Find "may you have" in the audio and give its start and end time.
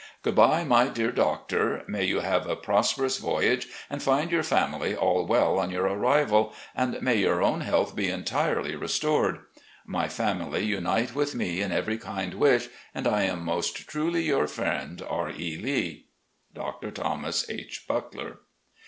1.87-2.47